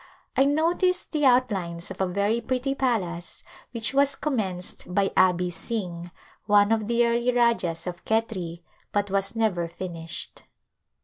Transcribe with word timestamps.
I 0.35 0.45
noticed 0.45 1.11
the 1.11 1.25
out 1.27 1.51
lines 1.51 1.91
of 1.91 2.01
a 2.01 2.07
very 2.07 2.41
pretty 2.41 2.73
palace 2.73 3.43
which 3.71 3.93
was 3.93 4.15
commenced 4.15 4.91
by 4.95 5.11
Abi 5.15 5.51
Sing, 5.51 6.09
one 6.47 6.71
of 6.71 6.87
the 6.87 7.05
early 7.05 7.31
Rajahs 7.31 7.85
of 7.85 8.03
Khetri, 8.03 8.63
but 8.91 9.11
was 9.11 9.35
never 9.35 9.67
finished. 9.67 10.41